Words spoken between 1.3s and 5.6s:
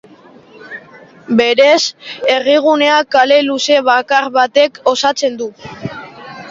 Berez, herrigunea kale luze bakar batek osatzen du.